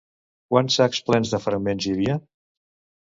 Quants 0.53 0.77
sacs 0.79 1.03
plens 1.09 1.33
de 1.35 1.41
fragments 1.43 1.85
hi 1.91 1.95
havia? 1.97 2.17